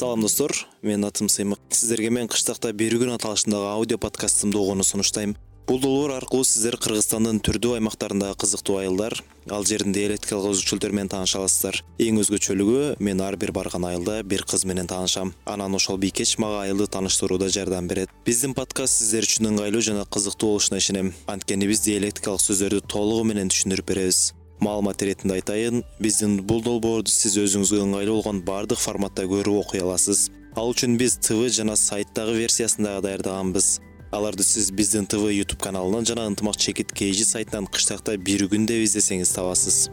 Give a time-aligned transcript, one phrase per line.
[0.00, 0.54] салам достор.
[0.80, 5.34] Менин атым сыймык сиздерге мен кыштакта бир күн аталышындагы аудио подкастымды угууну сунуштайм.
[5.66, 9.18] Бул долбоор аркылуу сиздер кыргызстандын түрдүү аймактарындагы кызыктуу айылдар
[9.52, 14.46] ал жердин диалектикалык өзгөчөлүктөрү менен тааныша аласыздар эң өзгөчөлүгү мен ар бир барган айылда бир
[14.48, 15.34] кыз менен таанышам.
[15.44, 18.08] Анан ошол бийкеч мага айылды тааныштырууда жардам берет.
[18.24, 21.12] Биздин подкаст сиздер үчүн ыңгайлуу жана кызыктуу болушуна ишенем.
[21.28, 24.30] Анткени биз диалектикалык сөздөрдү толугу менен түшүндүрүп беребиз
[24.60, 30.28] маалымат иретинде айтайын биздин бул долбоорду сиз өзүңүзгө ыңгайлуу болгон баардык форматта көрүп окуй аласыз.
[30.56, 33.78] Ал үчүн биз тв жана сайттагы версиясын даярдаганбыз
[34.12, 38.82] аларды сиз биздин тв youtube каналынан жана ынтымак чекит kg сайтынан кыштакта бир күн деп
[38.84, 39.88] издесеңиз табасыз.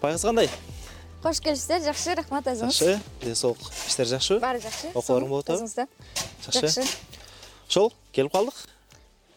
[0.00, 0.48] Байкыз кандай?
[1.22, 2.80] Кош келипсиздер жакшы рахмат өзүңүз.
[2.80, 4.92] Жакшы ден соолук иштер жакшыбы баары жакшы.
[4.94, 5.66] Окууларың болуп атабы?
[5.66, 5.86] Өзүңүздө
[6.46, 6.86] жакшы
[7.68, 8.54] ошол келип калдык.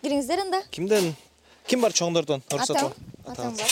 [0.04, 0.64] Кириңиздер анда.
[0.72, 1.16] Кимден?
[1.68, 2.42] Ким бар чоңдордон?
[2.52, 2.78] Уруксат
[3.26, 3.72] атам бар.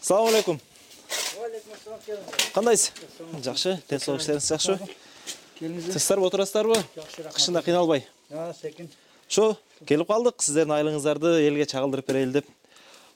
[0.00, 0.60] Саламу алейкум
[2.54, 2.92] кандайсыз?
[3.44, 4.88] Жакшы ден соолук иштериңиз жакшыбы
[5.58, 8.06] келиңиздер тынчтарбы отурасыздарбы жакшы рахмат кышында кыйналбай
[8.60, 8.90] секин
[9.28, 9.56] ошо
[9.86, 12.46] келип калдык сиздердин айылыңыздарды элге чагылдырып берели деп.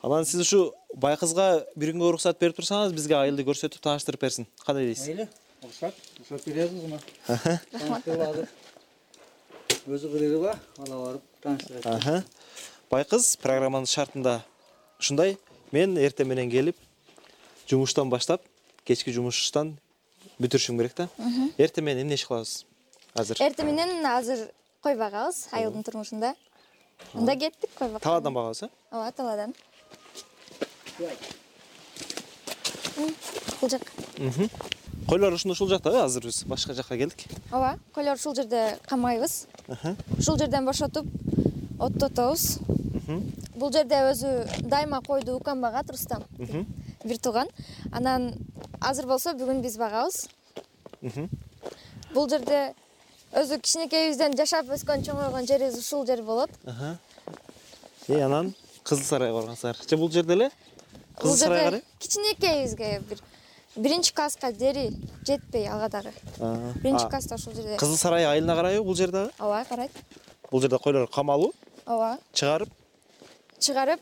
[0.03, 4.87] Анан сиз ушу байкызга бир күнгө уруксат берип турсаңыз бизге айылды көрсөтүп тааныштырып берсин кандай
[4.87, 5.29] дейсиз мейли
[5.63, 5.95] уруксат.
[6.19, 6.99] Уруксат беребиз кызыма
[7.73, 8.05] рахмат
[9.87, 12.25] өзү кыргызба ала барып тааныштырат
[12.91, 14.41] байкыз программанын шартында
[14.99, 15.37] ушундай.
[15.73, 16.79] Мен эртең менен келип
[17.71, 18.43] жумуштан баштап
[18.87, 19.77] кечки жумуштан
[20.43, 21.09] бүтүрүшүм керек да.
[21.59, 22.65] Эртең менен эмне иш кылабыз
[23.15, 23.39] азыр?
[23.47, 24.49] Эртең менен азыр
[24.83, 26.35] кой багабыз айылдын турмушунда.
[27.15, 29.55] Анда кеттик кой бакка талаадан багабыз э ооба талаадан
[33.61, 33.83] бул жак.
[35.09, 37.27] Койлор ушунда ушул жактабы азыр биз башка жакка келдик.
[37.53, 39.47] Ооба койлорду ушул жерде камайбыз
[40.19, 41.07] ушул жерден бошотуп
[41.79, 42.59] оттотобуз.
[43.57, 44.31] Бул жерде өзү
[44.69, 46.25] дайыма койду укам багат рустам
[47.05, 47.49] бир тууган.
[47.93, 48.35] Анан
[48.81, 50.27] азыр болсо бүгүн биз багабыз.
[52.15, 52.75] Бул жерде
[53.33, 56.51] өзү кичинекейибизден жашап өскөн чоңойгон жерибиз ушул жер болот.
[58.09, 60.51] И анан кызыл сарайга баргансыңар же бул жерде эле?
[61.19, 63.23] Кызыл сарайга карай кичинекейибизге бир
[63.77, 64.91] биринчи класска дери
[65.27, 66.13] жетпей ага дагы.
[66.83, 67.77] Биринчи класста ушул жерде.
[67.77, 69.33] кызыл сарай айылына карайбы бул жер дагы?
[69.39, 69.93] Ооба карайт.
[70.51, 71.53] Бул жерде койлор камалуу.
[71.87, 72.69] Ооба чыгарып.
[73.59, 74.01] Чыгарып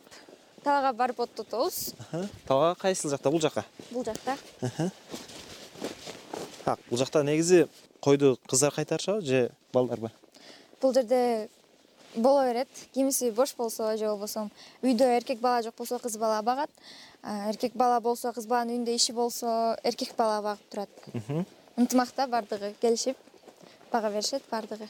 [0.64, 1.94] талаага барып оттотобуз
[2.46, 3.30] талга кайсыл жакта?
[3.30, 4.36] Бул жака бул жакта.
[6.64, 7.66] Так бул жакта негизи
[8.00, 10.10] койду кыздар кайтарышабы же балдарбы
[10.80, 11.48] бул жерде
[12.16, 12.68] боло берет.
[12.94, 14.48] Кимиси бош болсо же болбосо
[14.82, 16.70] үйдө эркек бала жок болсо кыз бала багат.
[17.22, 20.90] Эркек бала болсо кыз баланын үйүндө иши болсо эркек бала багып турат.
[21.76, 23.16] Ынтымакта баардыгы келишип
[23.92, 24.88] бага беришет баардыгы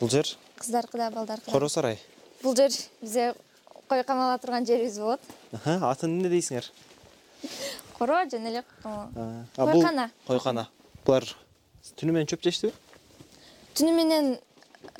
[0.00, 0.28] бул жер?
[0.56, 1.98] Кыздаркы да балдаркы да коро сарай.
[2.42, 2.70] Бул жер
[3.00, 3.34] бизде
[3.88, 5.20] кой камала турган жерибиз болот.
[5.64, 6.70] Атын эмне дейсиңер?
[7.98, 8.64] Коро жана эле
[9.56, 10.68] койкана койкана
[11.04, 11.28] булар
[12.00, 12.72] түнү менен чөп жештиби?
[13.76, 14.34] Түнү менен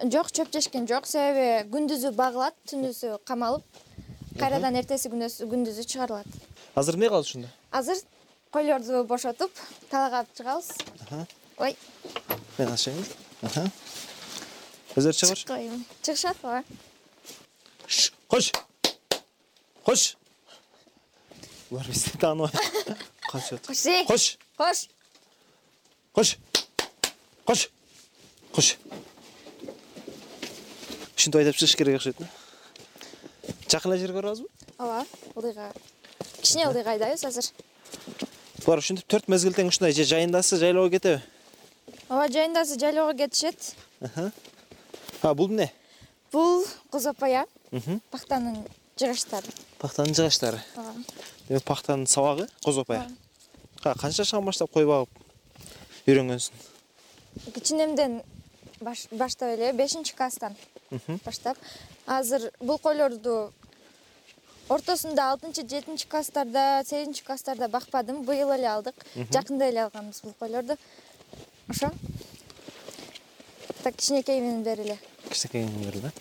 [0.02, 1.06] жок чөп жешкен жок.
[1.06, 3.64] Себеби күндүзү багылат түнүсү камалып
[4.40, 6.26] кайрадан эртеси күндүзү чыгарылат.
[6.74, 7.50] Азыр эмне кылабыз ушунда?
[7.70, 8.00] Азыр
[8.50, 9.52] койлорду бошотуп
[9.90, 10.70] талаага алып чыгабыз
[11.58, 11.76] ой.
[12.58, 13.04] Мен ачайын
[14.94, 16.62] өздөрү чыкпайбы чыгышат ооба
[18.28, 18.52] кош.
[19.84, 20.16] Кош.
[21.70, 22.54] Булар бизди тааныбайт
[23.30, 24.06] качып атат кош эй.
[24.06, 24.38] Кош.
[24.56, 24.86] Кош.
[26.14, 26.36] Кош.
[27.44, 27.68] Кош.
[28.54, 28.76] Кош
[31.24, 32.28] ушинтип айдап чыгыш керек окшойт да.
[33.70, 34.48] Жакын жерге барабызбы
[34.78, 35.72] ооба ылдыйга.
[36.42, 37.44] Кичине ылдыйга айдайбыз азыр.
[38.64, 41.22] Булар ушинтип төрт мезгил тең ушундай же жайындасы жайлоого кетеби?
[42.08, 43.74] Ооба жайындасы жайлоого кетишет.
[45.22, 45.72] А бул эмне?
[46.32, 47.46] Бул козопая
[48.10, 48.66] пахтанын
[48.98, 49.48] жыгачтары
[49.78, 50.94] пахтанын жыгачтары ооба.
[51.48, 53.08] Демек пахтанын сабагы козопая
[53.82, 55.08] а канча жашынан баштап кой багып
[56.06, 58.22] үйрөнгөнсүң кичинемден
[58.84, 60.56] баштап эле бешинчи класстан
[61.24, 61.58] баштап.
[62.06, 63.52] Азыр бул койлорду
[64.68, 68.22] ортосунда алтынчы жетинчи класстарда сегизинчи класстарда бакпадым.
[68.22, 68.94] Быйыл эле алдык.
[69.32, 70.76] Жакында эле алганбыз бул койлорду.
[71.68, 71.90] Ошо.
[73.82, 74.98] Так кичинекейимден бери эле.
[75.30, 76.12] Кичинекейиңден бери да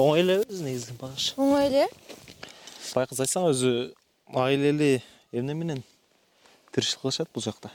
[0.00, 1.86] оңой элеби негизи багыш оңой эле.
[2.94, 3.72] Байкыз айтсаң өзү
[4.32, 5.82] аилели эмне менен
[6.72, 7.70] тиричилик кылышат бул жакта?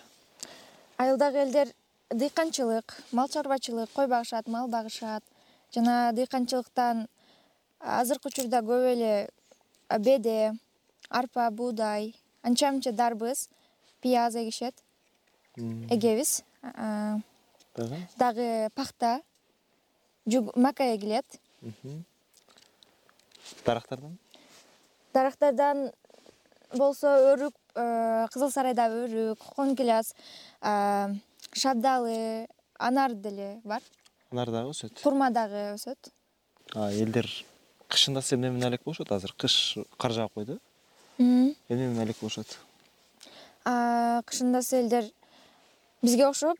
[0.98, 1.74] Айылдагы элдер
[2.20, 5.24] дыйканчылык мал чарбачылык кой багышат мал багышат.
[5.74, 7.08] Жана дыйканчылыктан
[7.80, 9.30] азыркы учурда көп эле
[10.00, 10.54] беде
[11.10, 13.50] арпа буудай анча мынча дарбыз
[14.02, 14.76] пияз эгишет
[15.58, 16.44] эгебиз
[18.18, 18.70] дагы?
[18.76, 19.22] Пахта
[20.56, 21.26] мака эгилет
[23.66, 24.18] дарактардан?
[25.14, 25.92] Дарактардан
[26.74, 30.14] болсо өрүк э, кызыл сарайдагы өрүк конкиляс
[31.56, 32.48] шабдалы
[32.78, 33.82] анар деле бар.
[34.32, 35.02] Анар дагы өсөт.
[35.02, 36.12] Турма дагы өсөт.
[36.76, 37.30] Элдер
[37.88, 39.12] кышындасы эмне менен алек болушат?
[39.12, 40.60] Азыр кыш кар жаап койду
[41.18, 42.58] эмне менен алек болушат?
[43.64, 45.12] Кышындасы элдер
[46.02, 46.58] бизге окшоп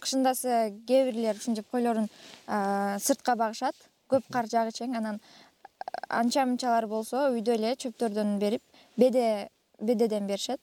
[0.00, 2.08] кышындасы кээ бирлер ушинтип койлорун
[2.46, 3.76] сыртка багышат.
[4.08, 5.20] Көп кар жаагычейин анан
[6.08, 8.62] анча мынчалар болсо үйдө эле чөптөрдөн берип
[8.96, 9.50] беде
[9.80, 10.60] бедеден беришет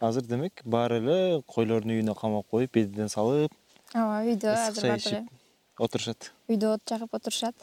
[0.00, 3.52] азыр демек баары эле койлорун үйүнө камап коюп бедеден салып
[3.94, 5.32] ооба үйдө азыр чай ичип
[5.78, 6.32] отурушат.
[6.48, 7.54] Үйдө от жагып отурушат.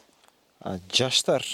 [0.92, 1.44] Жаштар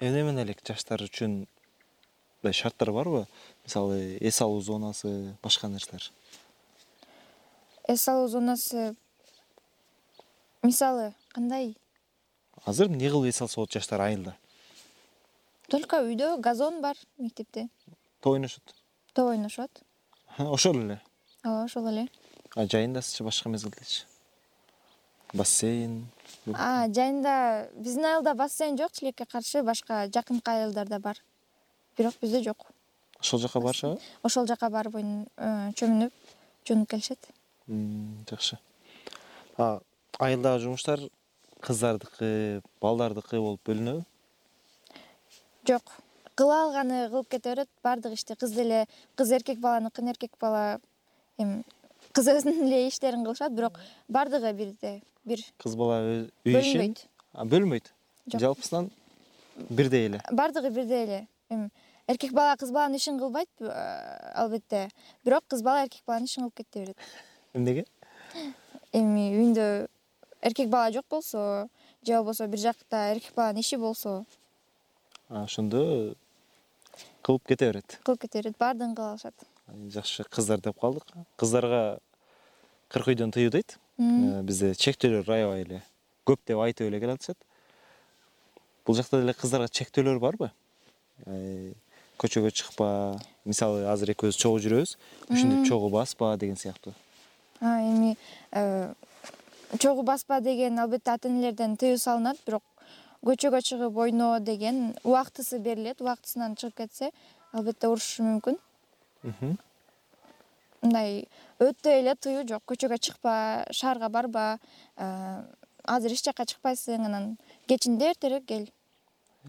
[0.00, 3.26] эмне менен элек жаштар үчүн мындай шарттар барбы?
[3.64, 6.10] Мисалы эс алуу зонасы башка нерселер.
[7.88, 8.94] Эс алуу зонасы
[10.62, 11.76] мисалы кандай?
[12.64, 14.36] Азыр эмне кылып эс алса болот жаштар айылда?
[15.68, 17.68] Только үйдө газон бар мектепте.
[18.20, 18.74] Топ ойношот.
[19.14, 19.85] Топ ойношот
[20.38, 21.00] ошол эле.
[21.44, 22.08] Ооба ошол эле.
[22.56, 24.04] Жайындасычы башка мезгилдечи
[25.34, 26.04] бассейн
[26.46, 27.34] жайында
[27.74, 31.20] биздин айылда бассейн жок тилекке каршы башка жакынкы айылдарда бар.
[31.98, 32.66] Бирок бизде жок.
[33.20, 36.12] Ошол жака барышабы ошол жака барып э, чөмүнүп
[36.68, 37.18] жуунуп келишет.
[38.30, 38.58] Жакшы.
[40.18, 41.00] Айылдагы жумуштар
[41.60, 44.04] кыздардыкы балдардыкы болуп бөлүнөбү?
[45.66, 45.96] Жок
[46.36, 47.68] кыла алганы кылып кете берет.
[47.82, 48.86] Баардык ишти кыз деле
[49.16, 50.78] кыз эркек баланыкын эркек бала
[51.38, 51.64] эми
[52.12, 56.94] кыз өзүнүн эле иштерин кылышат бирок баардыгы бирдей бир кыз бала үй ишин?
[57.34, 57.92] Бөлүнбөйт бөлүнбөйт?
[58.26, 58.40] Жок.
[58.40, 58.90] Жалпысынан
[59.68, 60.22] бирдей эле.
[60.30, 61.20] Баардыгы бирдей эле.
[61.48, 61.70] Эми
[62.06, 64.88] эркек бала кыз баланын ишин кылбайт э, албетте.
[65.24, 66.96] Бирок кыз бала эркек баланын ишин кылып кете берет.
[67.54, 67.86] Эмнеге
[68.92, 69.88] эми үйүндө
[70.42, 71.68] эркек бала жок болсо
[72.02, 74.24] же болбосо бир жакта эркек баланын иши болсо.
[75.28, 76.14] Ошондо
[77.22, 77.98] кылып кете берет.
[78.04, 79.34] Кылып кете берет баардыгын кыла алышат.
[79.92, 81.04] Жакшы кыздар деп калдык.
[81.36, 81.98] Кыздарга
[82.88, 83.78] кырк үйдөн тыюу дейт.
[83.98, 85.82] Э, бизде чектөөлөр аябай эле
[86.26, 87.38] көп деп айтып эле келатышат.
[88.86, 90.50] Бул жакта деле кыздарга чектөөлөр барбы?
[92.20, 92.88] Көчөгө чыкпа
[93.44, 94.96] мисалы азыр экөөбүз чогуу жүрөбүз
[95.28, 96.94] ушинтип чогуу баспа деген сыяктуу.
[97.60, 98.16] Эми
[98.52, 98.92] э,
[99.78, 102.62] чогуу баспа деген албетте ата энелерден тыюу салынат бирок
[103.26, 106.00] көчөгө чыгып ойно деген убактысы берилет.
[106.00, 107.10] Убактысынан чыгып кетсе
[107.52, 108.58] албетте урушушу мүмкүн.
[110.82, 111.26] Мындай
[111.58, 112.62] өтө эле тыюу жок.
[112.70, 114.58] Көчөгө чыкпа шаарга барба
[114.96, 115.42] э,
[115.84, 117.32] азыр эч жака чыкпайсың анан
[117.66, 118.68] кечинде эртерээк кел.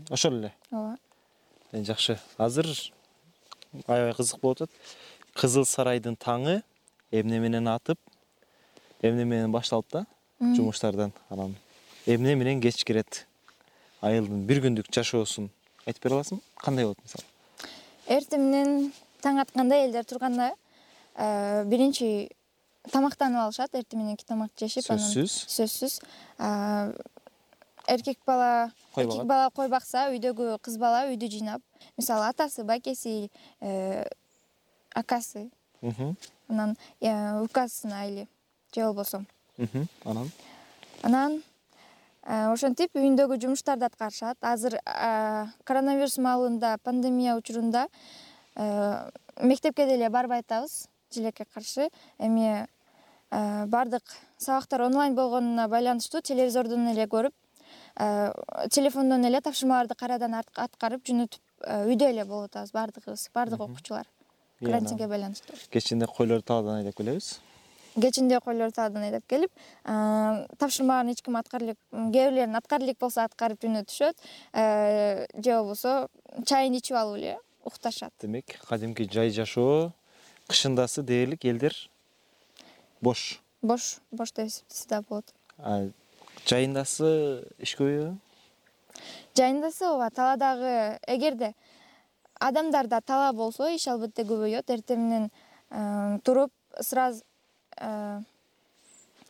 [0.09, 0.53] Ошол эле.
[0.71, 0.97] Ооба.
[1.71, 2.17] Э, жакшы.
[2.37, 2.67] Азыр
[3.85, 4.71] аябай кызык болуп атат.
[5.37, 6.63] Кызыл сарайдын таңы
[7.11, 7.99] эмне менен атып
[9.01, 10.05] эмне менен башталып да
[10.39, 11.55] жумуштардан анан
[12.05, 13.25] эмне менен кеч кирет
[14.05, 15.49] айылдын бир күндүк жашоосун
[15.85, 17.25] айтып бере аласыңбы кандай болот мисалы?
[18.07, 18.91] Эртең менен
[19.23, 20.51] таң атканда элдер турганда
[21.15, 22.29] э, биринчи
[22.91, 23.75] тамактанып алышат.
[23.75, 25.37] Эртең мененки тамакты жешип анан сөзсүз?
[25.55, 25.99] сөзсүз.
[27.87, 29.49] Эркек бала эркек бала?
[29.55, 31.61] кой бакса үйдөгү кыз бала үйдү жыйнап
[31.97, 33.29] мисалы атасы байкеси
[33.61, 34.05] э,
[34.93, 35.49] акасы.
[36.47, 38.27] Анан э, укасынын айылы
[38.75, 39.23] же болбосо.
[40.03, 40.31] Анан?
[41.01, 41.41] Анан
[42.27, 44.37] ошентип үйүндөгү жумуштарды аткарышат.
[44.41, 44.77] Азыр
[45.63, 47.87] коронавирус маалында пандемия учурунда
[49.41, 51.89] мектепке деле барбай атабыз тилекке каршы.
[52.19, 52.67] Эми
[53.31, 54.03] баардык
[54.37, 57.33] сабактар онлайн болгонуна байланыштуу телевизордон эле көрүп
[58.71, 61.41] телефондон эле тапшырмаларды кайрадан аткарып жөнөтүп
[61.87, 64.07] үйдө эле болуп атабыз баардыгыбыз баардык окуучулар.
[64.59, 65.55] Карантинге байланыштуу.
[65.69, 67.39] Кечинде койлорду талаадан айдап келебиз
[68.01, 69.51] кечинде койлорду талаадан айдап келип
[69.83, 74.15] тапшырмаларын эч ким аткара элек кээ бирлерин аткара элек болсо аткарып жөнөтүшөт.
[74.53, 76.07] Же болбосо
[76.45, 78.13] чайын ичип алып эле укташат.
[78.21, 79.91] Демек кадимки жай жашоо
[80.47, 81.73] кышындасы дээрлик элдер
[83.01, 83.41] бош.
[83.61, 85.33] Бош бош деп эсептесе да болот.
[86.47, 88.15] Жайындасы иш көбөйбү
[89.37, 91.53] жайындасы ооба талаадагы эгерде
[92.39, 94.69] адамдарда талаа болсо иш албетте көбөйөт.
[94.73, 96.51] Эртең менен туруп
[96.81, 97.23] сразу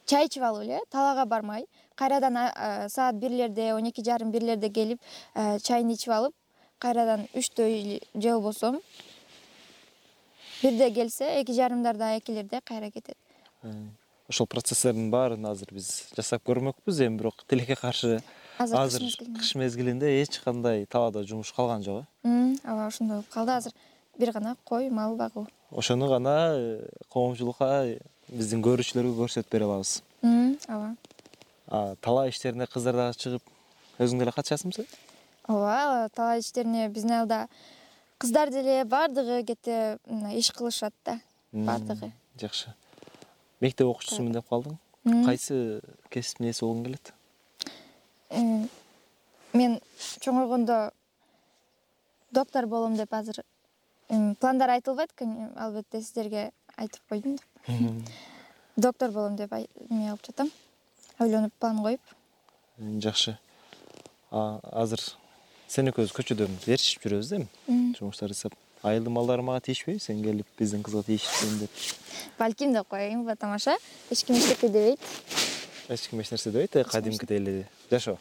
[0.06, 2.38] чай ичип алып эле талаага бармай кайрадан
[2.90, 5.00] саат бирлерде он эки жарым бирлерде келип
[5.36, 6.34] чайын ичип алып
[6.80, 7.68] кайрадан үчтө
[8.16, 8.80] же болбосо
[10.62, 13.18] бирде келсе эки жарымдарда экилерде кайра кетет.
[14.28, 18.22] Ошол процесстердин баарын азыр биз жасап көрмөкпүз эми бирок тилекке каршы
[18.58, 19.06] азыр
[19.38, 20.22] кыш мезгилинде.
[20.22, 22.56] эч кандай талаада жумуш калган жок э.
[22.64, 23.52] Ооба ошондой болуп калды.
[23.52, 23.74] Азыр
[24.18, 25.48] бир гана кой мал багуу.
[25.72, 30.02] Ошону гана э, коомчулукка биздин көрүүчүлөргө көрсөтүп бере алабыз.
[30.68, 30.96] Ооба.
[32.02, 33.44] Талаа иштерине кыздар дагы чыгып
[34.04, 34.84] өзүң деле катышасыңбы?
[34.84, 34.88] Сен
[35.48, 37.48] ооба талай иштерине биздин айылда
[38.20, 39.44] кыздар деле баардыгы
[40.06, 41.20] мына иш кылышат да
[41.52, 42.74] баардыгы жакшы.
[43.62, 44.78] Мектеп окуучусумун деп калдың?
[45.26, 45.82] Кайсы
[46.12, 47.14] кесиптин ээси болгуң келет?
[49.54, 49.80] Мен
[50.20, 50.92] чоңойгондо
[52.32, 53.42] доктор болом деп азыр
[54.40, 55.12] пландар айтылбайт
[55.56, 58.10] албетте сиздерге айтып койдум деп
[58.78, 60.52] доктор болом деп эме кылып жатам.
[61.20, 62.02] Ойлонуп план коюп.
[62.78, 63.38] Жакшы.
[64.32, 65.02] Азыр
[65.68, 67.94] сен экөөбүз көчөдө ээрчишип жүрөбүз да эми?
[67.98, 68.54] Жумуштар жасап
[68.84, 71.72] айылдын балдары мага тийишпейби сен келип биздин кызга тийишипсиң деп.
[72.38, 73.78] Балким деп коеюнбу тамаша.
[74.12, 75.00] Эч ким эчтеке дебейт.
[75.90, 78.20] Эч ким эч нерсе дебейт э кадимкидей эле жашоо.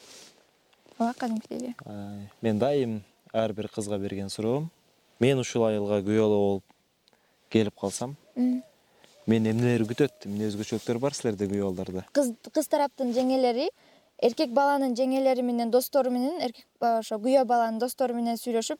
[0.98, 1.74] Ооба кадимкидей эле
[2.40, 4.70] мен дайым ар бир кызга берген суроом.
[5.20, 6.64] Мен ушул айылга күйөө болуп
[7.58, 10.28] келип калсам мени эмнелер күтөт?
[10.28, 12.06] Эмне өзгөчөлүктөр бар силерде күйөө балдарда?
[12.14, 13.70] Кыз тараптын жеңелери
[14.22, 18.78] эркек баланын жеңелери менен достору менен эркек ошо күйөө баланын достору менен сүйлөшүп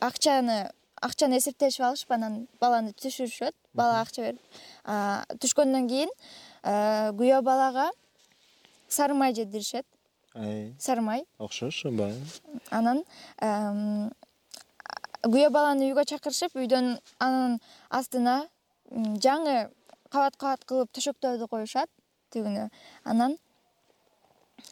[0.00, 0.64] акчаны
[1.04, 4.40] акчаны эсептешип алышып анан баланы түшүрүшөт бала акча берип.
[5.42, 6.12] Түшкөндөн кийин
[6.64, 7.90] күйөө балага
[8.88, 9.84] сары май жедиришет
[10.80, 12.08] сары май окшош ооба
[12.70, 13.04] анан
[15.24, 18.36] күйөө баланы үйгө чакырышып үйдөн анын астына
[19.24, 19.68] жаңы
[20.12, 21.90] кабат кабат кылып төшөктөрдү коюшат
[22.34, 22.68] тигүнү
[23.04, 23.38] анан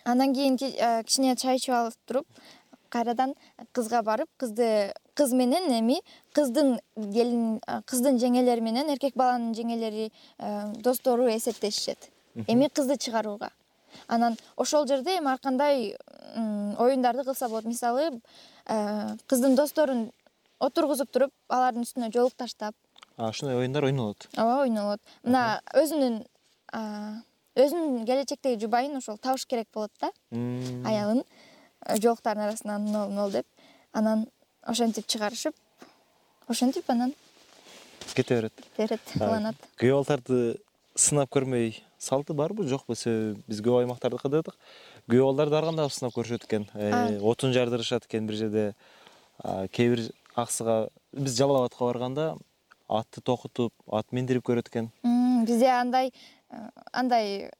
[0.04, 2.26] андан кийин кичине чай ичип алып туруп
[2.92, 3.34] кайрадан
[3.72, 5.98] кызга барып кызды кыз менен эми
[6.36, 10.10] кыздын келин кыздын жеңелери менен эркек баланын жеңелери
[10.84, 12.10] достору эсептешишет.
[12.46, 13.50] Эми кызды чыгарууга.
[14.08, 15.96] Анан ошол жерде эми ар кандай
[16.78, 17.64] оюндарды кылса болот.
[17.64, 18.20] Мисалы
[19.28, 20.10] кыздын досторун
[20.62, 22.74] отургузуп туруп алардын үстүнө жоолук таштап.
[23.18, 26.22] Ушундай оюндар ойнолот ооба ойнолот мына өзүнүн
[27.60, 30.12] өзүнүн келечектеги жубайын ошол табыш керек болот да.
[30.88, 31.22] Аялын
[31.98, 33.46] жоолуктардын арасынан мынол мынол деп
[33.92, 34.26] анан
[34.62, 35.54] ошентип чыгарышып
[36.48, 37.12] ошентип анан
[38.14, 38.52] кете берет.
[38.54, 39.56] кете берет кыланат.
[39.76, 40.60] күйөө балдарды
[40.96, 44.56] сынап көрмөй салты барбы жокпу себеби биз көп аймактарды кыдырдык
[45.10, 46.66] күйөө балдарды ар кандай кылып сынап көрүшөт экен?
[47.20, 48.74] Отун жардырышат экен бир жерде
[49.42, 52.36] кээ бир аксыга биз жалал абадка барганда
[52.88, 54.90] атты токутуп ат миндирип көрөт экен.
[55.46, 56.12] Бизде андай
[56.92, 57.50] андай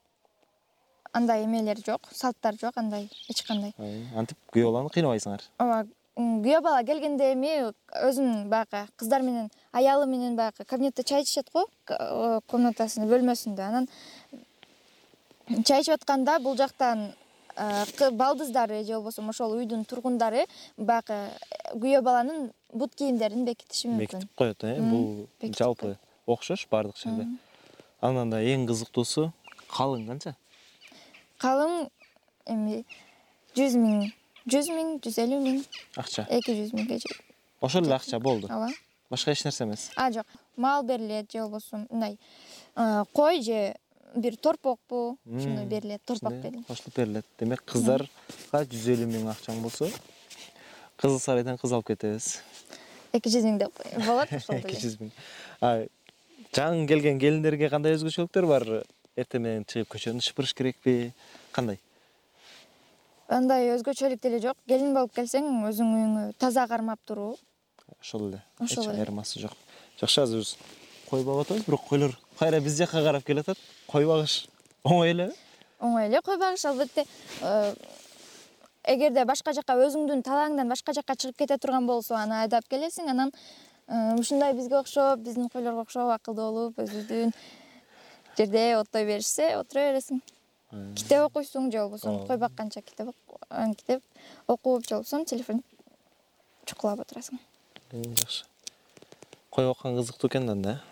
[1.13, 3.75] андай эмелер жок салттар жок андай эч кандай.
[4.17, 5.43] Антип күйөө баланы кыйнабайсыңар.
[5.59, 5.87] Ооба
[6.17, 11.67] күйөө бала келгенде эми өзүнүн баягы кыздар менен аялы менен баягы кабинетте чай ичишет го
[12.49, 13.63] комнатасында бөлмөсүндө.
[13.63, 13.89] Анан
[15.65, 17.13] чай ичип атканда бул жактан
[17.57, 21.19] балдыздары же болбосо ошол үйдүн тургундары баягы
[21.75, 24.01] күйөө баланын бут кийимдерин бекитиши мүмкүн.
[24.01, 24.79] Бекитип коет э?
[24.81, 25.29] Бул
[25.59, 27.27] жалпы окшош баардык жерде
[28.01, 29.33] анан да эң кызыктуусу
[29.69, 30.37] калың канча?
[31.43, 31.91] Калың
[32.47, 32.85] эми
[33.57, 34.09] жүз миң.
[34.49, 35.61] Жүз миң жүз элүү миң.
[35.97, 36.27] Акча.
[36.31, 37.21] Эки жүз миңге чейин
[37.63, 38.49] ошол эле акча болду.
[38.51, 38.71] Ооба.
[39.11, 39.91] Башка эч нерсе эмес.
[40.13, 40.27] Жок.
[40.57, 42.19] Мал берилет же болбосо мындай
[43.13, 43.77] кой же
[44.15, 46.67] бир торпокпу ошондой берилет торпок берилет.
[46.67, 47.27] кошулуп берилет.
[47.39, 49.89] Демек кыздарга жүз элүү миң акчаң болсо
[50.97, 52.41] кызыл сарайдан кыз алып кетебиз.
[53.13, 55.13] Эки жүз миң деп болот ошол эки жүз миң.
[56.53, 58.69] Жаңы келген келиндерге кандай өзгөчөлүктөр бар?
[59.17, 61.13] Эртең менен чыгып көчөнү шыпырыш керекпи?
[61.53, 61.81] Кандай?
[63.29, 64.57] Андай өзгөчөлүк деле жок.
[64.69, 67.37] Келин болуп келсең өзүңдүн үйүңө таза кармап туруу
[68.01, 68.43] ошол эле.
[68.61, 68.99] Ошол эле.
[69.01, 69.57] айырмасы жок.
[70.01, 70.57] Жакшы азыр биз
[71.09, 74.47] кой багып атабыз бирок койлор кайра биз жака карап келатат кой багыш?
[74.85, 75.35] Оңой элеби
[75.81, 76.65] оңой эле кой багыш?
[76.65, 77.05] Албетте
[78.83, 83.33] эгерде башка жака өзүңдүн талааңдан башка жака чыгып кете турган болсо аны айдап келесиң анан
[84.19, 87.33] ушундай бизге окшоп биздин койлорго окшоп акылдуу болуп өзүңдүн
[88.37, 90.23] жерде оттой беришсе отура бересиң.
[90.97, 93.13] Китеп окуйсуң же болбосо кой бакканча китеп
[93.77, 94.03] китеп
[94.47, 95.63] окуп же болбосо телефон
[96.65, 97.39] чукулап отурасың.
[97.93, 98.47] Жакшы.
[99.51, 100.92] Кой баккан кызыктуу экен да анда э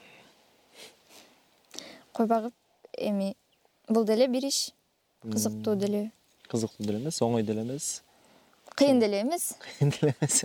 [2.12, 2.55] кой багып
[2.99, 3.37] эми.
[3.88, 4.71] Бул деле бир иш.
[5.23, 6.12] Кызыктуу деле.
[6.49, 8.02] кызыктуу деле эмес оңой деле эмес.
[8.75, 9.55] Кыйын деле эмес.
[9.79, 10.45] Кыйын деле эмес.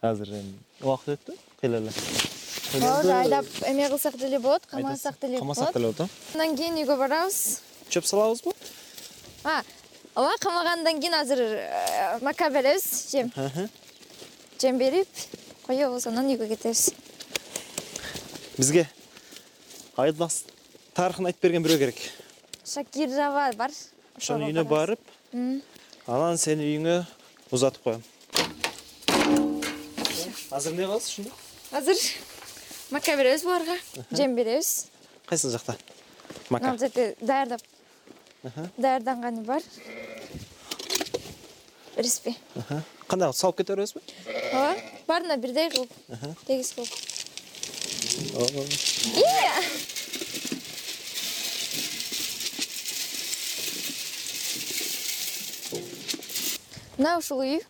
[0.00, 1.92] Азыр эми убакыт өттү кыйла эле.
[2.74, 6.76] Ооба айдап эме кылсак деле болот камасак деле болот камасак деле болот э андан кийин
[6.82, 7.60] үйгө барабыз.
[7.88, 8.52] Чөп салабызбы
[10.14, 11.40] ооба камагандан кийин азыр
[12.22, 13.32] мака беребиз жем.
[14.60, 15.08] Жем берип
[15.66, 16.90] коебуз анан үйгө кетебиз.
[18.58, 18.88] Бизге
[19.96, 20.30] айылдын
[20.94, 21.98] тарыхын айтып берген бирөө керек.
[22.64, 23.70] Шакира бар.
[24.16, 25.00] Ошонун үйүнө барып
[26.06, 26.96] анан сени үйүңө
[27.50, 28.02] узатып коем.
[30.50, 31.30] Азыр эмне кылабыз ушунда?
[31.72, 31.98] Азыр
[32.90, 33.76] мака беребиз буларга
[34.12, 34.86] жем беребиз
[35.26, 35.76] кайсыл жакта?
[36.50, 37.60] Мака ал жерде даярдап
[38.76, 39.62] даярданганы бар.
[41.96, 42.36] Бересизби
[43.08, 44.00] кандай кылып салып кете бересизби
[44.52, 44.76] ооба
[45.08, 45.90] баарына бирдей кылып
[46.46, 46.90] тегиз кылып
[56.98, 57.60] мына ушул үй.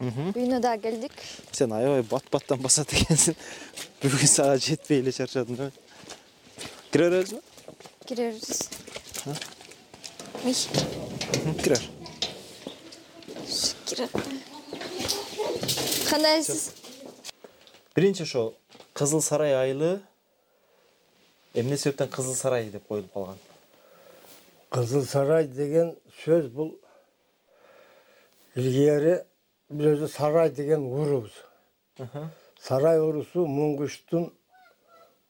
[0.00, 1.14] Үйүнө дагы келдик.
[1.52, 3.36] Сен аябай бат баттан басат экенсиң.
[4.02, 5.70] Бүгүн сага жетпей эле чарчадым да.
[6.92, 7.40] Кире беребизби
[8.06, 8.68] кире беребиз
[9.24, 9.38] кире
[11.62, 11.80] бер
[13.86, 14.08] кире
[16.10, 16.72] кандайсыз
[17.94, 18.54] биринчи ошо
[18.92, 20.02] кызыл сарай айылы.
[21.54, 23.38] Эмне себептен кызыл сарай деп коюлуп калган?
[24.70, 26.74] Кызыл сарай деген сөз бул
[28.56, 29.22] илгери
[29.70, 31.34] биз өзү сарай деген уруубуз.
[32.60, 34.30] Сарай уруусу муңгуштун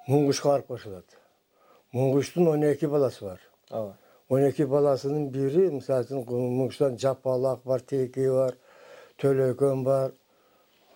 [0.08, 1.18] муңгушка барып кошулат
[1.92, 3.40] муңгуштун он эки баласы бар.
[3.70, 3.96] Ооба
[4.28, 8.56] он эки баласынын бири мисалы үчүн муңгуштан жапалак бар теки бар
[9.20, 10.12] төлөкөн бар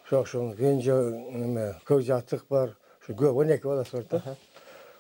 [0.05, 4.37] ошо ошол кенже эме көк жатык бар ушу көп он эки баласы бар да.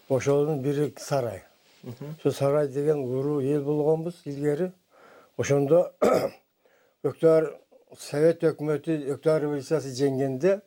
[0.09, 1.42] Ошонун бири сарай.
[2.18, 4.73] Ошо сарай деген уруу эл болгонбуз илгери.
[5.37, 5.92] Ошондо
[7.11, 7.51] өктөр
[7.99, 10.61] совет өкмөтү өктөр революциясы жеңгенде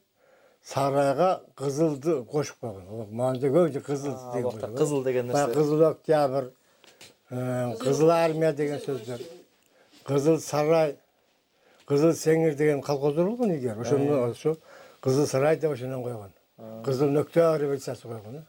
[0.64, 5.54] сарайга кызылды кошуп койгон маанидө көбүнчө кызыл деген убакта кызыл деген нерсе.
[5.54, 6.50] Кызыл октябрь
[7.30, 9.22] э, кызыл армия деген сөздөр
[10.06, 10.98] кызыл сарай
[11.88, 14.58] кызыл сеңир деген колхоздор болгон илгери ошону ошо
[15.02, 16.32] кызыл сарай деп ошондон койгон.
[16.86, 18.44] Кызыл нөктө революциясы койгон э.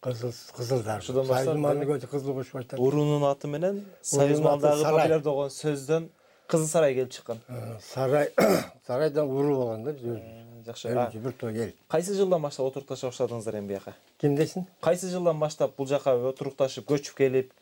[0.00, 0.98] Кызыл кызылдар.
[0.98, 5.18] Ошодон баштап, кызыл кошуп айтат уруунун аты менен союз маалындагы сарай.
[5.20, 6.10] болгон сөздөн
[6.48, 7.40] кызыл сарай келип чыккан.
[7.48, 8.30] Э, сарай
[8.86, 10.88] сарайдан уруу болгон да биз өзүбүз жакшы.
[10.88, 15.38] А, бир топ эл кайсы жылдан баштап отурукташа баштадыңыздар эми бияка ким дейсиң кайсы жылдан
[15.38, 17.52] баштап бул жака отурукташып көчүп келип?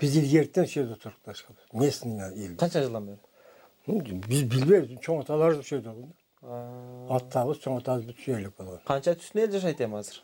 [0.00, 3.18] Биз илгертен ушул жерде турукташканбыз местный эл канча жылдан бери?
[4.28, 4.98] Биз билбейбиз.
[5.04, 9.52] Чоң аталарыбыз ушул жерде болгон атабыз чоң атабыз бүт ушул элек болгон канча түтүн эл
[9.56, 10.22] жашайт эми азыр?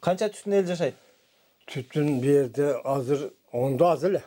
[0.00, 0.96] Канча түтүн эл жашайт?
[1.70, 4.24] Түтүн бул жерде азыр ондо аз эле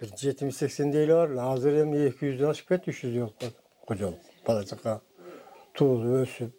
[0.00, 1.30] бир жетимиш сексендей эле бар.
[1.52, 5.00] Азыр эми эки жүздөн ашып кетти үч жүздөй болуп калды кожолук бала чака
[5.76, 6.52] туулуп өсүп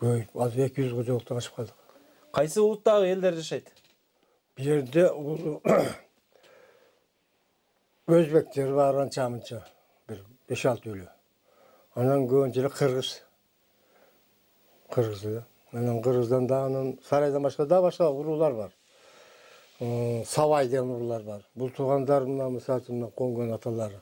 [0.00, 1.78] көбөйүп азыр эки жүз кожолуктан ашып калдык.
[2.32, 3.72] Кайсы улуттагы элдер жашайт?
[4.56, 5.04] Бул жерде
[8.18, 9.64] өзбектер бар анча мынча
[10.08, 11.10] бир беш алты үйлүү
[11.94, 13.10] анан көбүнчө эле кыргыз.
[14.90, 18.72] Кыргыз эле анан кыргыздан дагы анан сарайдан башка дагы башка уруулар бар
[19.80, 21.42] сабай деген уруулар бар.
[21.54, 24.00] Бул туугандар мына мисалы үчүн конгон аталары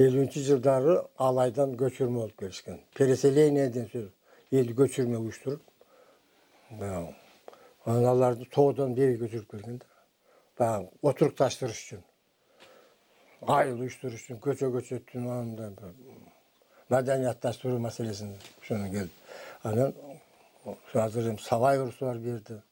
[0.00, 2.80] элүүнчү жылдары алайдан көчүрмө болуп келишкен.
[2.96, 4.08] Переселение деген сөз
[4.52, 5.62] элди көчүрмө уюштуруп
[7.84, 9.90] анан аларды тоодон бери көчүрүп келген да.
[10.58, 12.02] Баягы отурукташтырыш үчүн
[13.56, 15.92] айыл уюштуруш үчүн көчө көчөттүн бир
[16.90, 19.12] маданиятташтыруу маселесинде ошондон келип.
[19.62, 19.94] Анан
[20.94, 22.62] азыр эми сабай уруусу бар бул жерде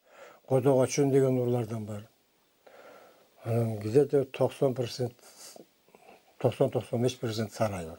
[0.49, 2.09] кодогочун деген уруулардан бар.
[3.45, 5.15] Анан где то токсон процент
[6.39, 7.99] токсон токсон беш процент сарай бар.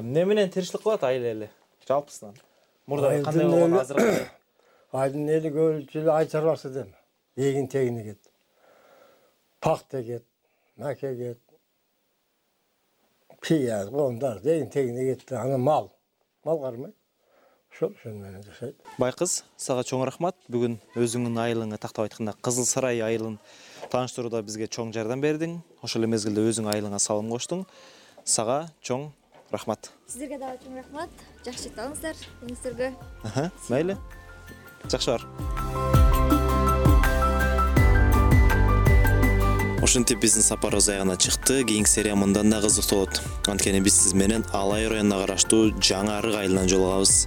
[0.00, 1.50] Эмне менен тиричилик кылат айыл эли?
[1.88, 2.34] Жалпысынан.
[2.86, 4.28] Мурда Айылдын кандай болгон кандай?
[4.92, 6.96] айдын эли көбүнчө эле ай чарбасы да эми
[7.36, 8.30] эгин тегин эгет
[9.60, 10.24] пахта эгет
[10.76, 11.40] маке эгет
[13.40, 15.92] пияз эгин тегин эгет да анан мал.
[16.44, 16.94] Мал кармайт
[17.72, 18.74] ошол ошону менен жашайт.
[18.98, 20.36] Байкыз сага чоң рахмат.
[20.50, 23.38] Бүгүн өзүңдүн айылыңы тактап айтканда кызыл сарай айылын
[23.92, 25.60] тааныштырууда бизге чоң жардам бердиң.
[25.82, 27.64] Ошол эле мезгилде өзүң айылыңа салым коштуң.
[28.24, 29.10] Сага чоң
[29.52, 29.92] рахмат.
[30.06, 31.10] Сиздерге дагы чоң рахмат.
[31.46, 32.92] Жакшы жете алыңыздар үйүңүздөргө
[33.70, 33.96] мейли.
[34.90, 35.26] Жакшы бар.
[39.80, 41.64] Ушинтип биздин сапарыбыз аягына чыкты.
[41.64, 43.22] Кийинки серия мындан да кызыктуу болот.
[43.48, 47.26] Анткени биз сиз менен алай районуна караштуу жаңы арык айылынан жолугабыз